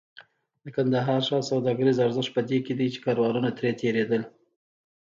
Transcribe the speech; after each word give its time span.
د 0.63 0.65
کندهار 0.75 1.21
ښار 1.27 1.43
سوداګریز 1.51 1.97
ارزښت 2.05 2.31
په 2.33 2.41
دې 2.49 2.57
کې 2.65 2.73
و 2.75 2.79
چې 2.93 3.03
کاروانونه 3.05 3.49
ترې 3.57 3.71
تېرېدل. 3.81 4.21